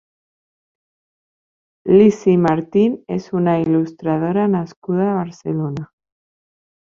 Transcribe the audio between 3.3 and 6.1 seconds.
una il·lustradora nascuda a Barcelona.